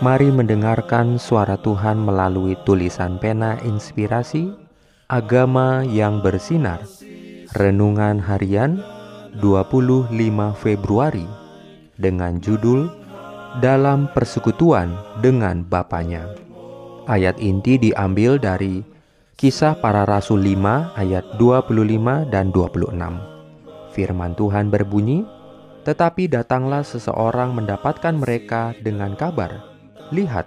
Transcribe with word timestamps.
Mari 0.00 0.32
mendengarkan 0.32 1.20
suara 1.20 1.60
Tuhan 1.60 2.00
melalui 2.00 2.56
tulisan 2.64 3.20
pena 3.20 3.60
inspirasi 3.60 4.48
Agama 5.12 5.84
yang 5.84 6.24
bersinar. 6.24 6.80
Renungan 7.52 8.16
harian 8.16 8.80
25 9.44 10.08
Februari 10.56 11.28
Dengan 12.00 12.40
judul 12.40 12.88
Dalam 13.60 14.08
Persekutuan 14.16 14.88
dengan 15.20 15.68
Bapaknya 15.68 16.32
Ayat 17.04 17.36
inti 17.36 17.76
diambil 17.76 18.40
dari 18.40 18.80
Kisah 19.36 19.76
Para 19.84 20.08
Rasul 20.08 20.40
5 20.48 20.96
ayat 20.96 21.36
25 21.36 22.32
dan 22.32 22.48
26 22.48 22.96
Firman 23.92 24.32
Tuhan 24.32 24.72
berbunyi, 24.72 25.28
tetapi 25.84 26.32
datanglah 26.32 26.88
seseorang 26.88 27.52
mendapatkan 27.52 28.16
mereka 28.16 28.72
dengan 28.80 29.12
kabar 29.12 29.70
Lihat, 30.10 30.46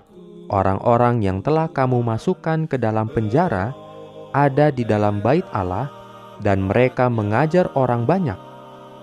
orang-orang 0.52 1.24
yang 1.24 1.40
telah 1.40 1.72
kamu 1.72 2.04
masukkan 2.04 2.68
ke 2.68 2.76
dalam 2.76 3.08
penjara 3.08 3.72
ada 4.34 4.74
di 4.74 4.84
dalam 4.84 5.22
bait 5.24 5.46
Allah, 5.54 5.88
dan 6.42 6.66
mereka 6.68 7.08
mengajar 7.08 7.70
orang 7.78 8.04
banyak. 8.04 8.36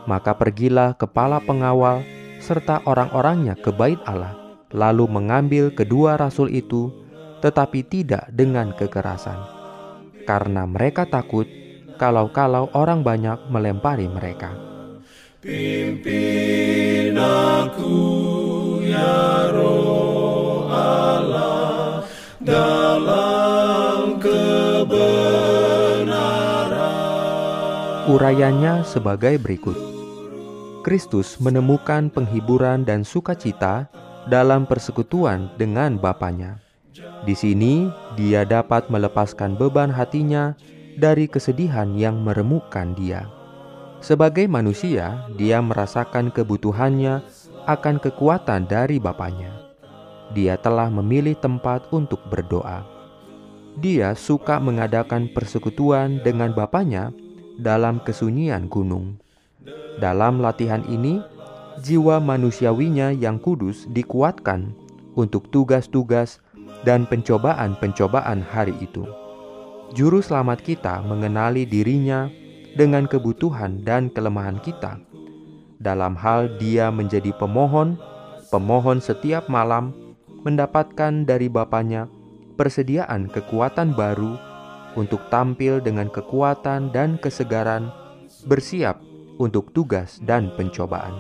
Maka 0.05 0.35
pergilah 0.37 0.99
kepala 0.99 1.41
pengawal 1.41 2.05
serta 2.43 2.83
orang-orangnya 2.85 3.55
ke 3.57 3.71
bait 3.71 4.01
Allah, 4.05 4.37
lalu 4.75 5.07
mengambil 5.07 5.71
kedua 5.73 6.19
rasul 6.19 6.51
itu, 6.51 6.93
tetapi 7.41 7.87
tidak 7.87 8.29
dengan 8.29 8.77
kekerasan, 8.77 9.39
karena 10.29 10.69
mereka 10.69 11.09
takut 11.09 11.49
kalau-kalau 11.97 12.69
orang 12.77 13.01
banyak 13.01 13.39
melempari 13.49 14.11
mereka. 14.11 14.53
Pimpin 15.41 17.17
aku 17.17 17.97
ya 18.85 19.49
roh 19.49 20.10
Urayanya 28.11 28.83
sebagai 28.83 29.39
berikut. 29.39 29.79
Kristus 30.83 31.39
menemukan 31.39 32.11
penghiburan 32.11 32.83
dan 32.83 33.07
sukacita 33.07 33.87
dalam 34.27 34.67
persekutuan 34.67 35.47
dengan 35.55 35.95
Bapaknya. 35.95 36.59
Di 37.23 37.39
sini, 37.39 37.87
dia 38.19 38.43
dapat 38.43 38.91
melepaskan 38.91 39.55
beban 39.55 39.95
hatinya 39.95 40.59
dari 40.99 41.31
kesedihan 41.31 41.95
yang 41.95 42.19
meremukkan 42.27 42.99
dia. 42.99 43.31
Sebagai 44.03 44.51
manusia, 44.51 45.31
dia 45.39 45.63
merasakan 45.63 46.35
kebutuhannya 46.35 47.23
akan 47.71 48.03
kekuatan 48.03 48.67
dari 48.67 48.99
Bapaknya 48.99 49.71
dia 50.31 50.55
telah 50.55 50.87
memilih 50.89 51.35
tempat 51.39 51.91
untuk 51.91 52.23
berdoa. 52.31 52.87
Dia 53.79 54.15
suka 54.15 54.59
mengadakan 54.59 55.31
persekutuan 55.31 56.23
dengan 56.23 56.51
bapaknya 56.51 57.15
dalam 57.61 58.01
kesunyian 58.01 58.67
gunung. 58.67 59.21
Dalam 60.01 60.41
latihan 60.41 60.81
ini, 60.89 61.21
jiwa 61.85 62.17
manusiawinya 62.19 63.13
yang 63.13 63.37
kudus 63.37 63.85
dikuatkan 63.93 64.73
untuk 65.13 65.53
tugas-tugas 65.53 66.41
dan 66.89 67.05
pencobaan-pencobaan 67.05 68.41
hari 68.41 68.73
itu. 68.81 69.05
Juru 69.93 70.25
selamat 70.25 70.65
kita 70.65 71.05
mengenali 71.05 71.69
dirinya 71.69 72.33
dengan 72.79 73.05
kebutuhan 73.05 73.85
dan 73.85 74.09
kelemahan 74.09 74.57
kita. 74.63 74.97
Dalam 75.81 76.17
hal 76.17 76.57
dia 76.57 76.89
menjadi 76.89 77.35
pemohon, 77.37 77.99
pemohon 78.49 79.03
setiap 79.03 79.51
malam 79.51 79.93
mendapatkan 80.47 81.29
dari 81.29 81.53
Bapaknya 81.53 82.09
persediaan 82.57 83.29
kekuatan 83.33 83.97
baru 83.97 84.37
untuk 84.99 85.23
tampil 85.31 85.79
dengan 85.79 86.11
kekuatan 86.11 86.91
dan 86.91 87.19
kesegaran, 87.21 87.91
bersiap 88.47 88.99
untuk 89.39 89.71
tugas 89.71 90.19
dan 90.23 90.51
pencobaan. 90.55 91.15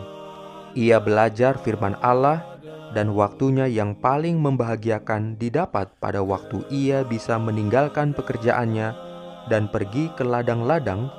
Ia 0.78 1.02
belajar 1.02 1.58
firman 1.58 1.98
Allah 1.98 2.46
dan 2.94 3.14
waktunya 3.14 3.70
yang 3.70 3.94
paling 3.94 4.38
membahagiakan 4.38 5.38
didapat 5.38 5.90
pada 6.02 6.22
waktu 6.22 6.62
ia 6.70 7.06
bisa 7.06 7.38
meninggalkan 7.38 8.14
pekerjaannya 8.14 8.94
dan 9.50 9.66
pergi 9.70 10.10
ke 10.14 10.22
ladang-ladang, 10.22 11.10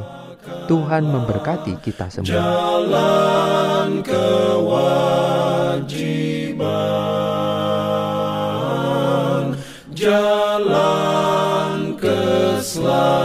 Tuhan 0.72 1.03
memberkati 1.03 1.84
kita 1.84 2.07
semua. 2.07 2.31
Jalan 2.31 4.00
kewajiban, 4.07 6.63
jalan 9.91 12.00
keselamatan. 12.00 13.21